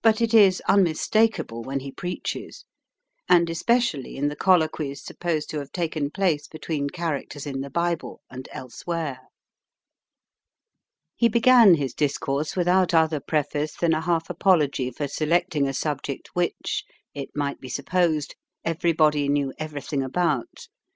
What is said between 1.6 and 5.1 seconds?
when he preaches, and especially in the colloquies